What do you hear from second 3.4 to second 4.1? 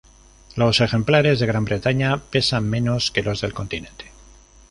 del continente.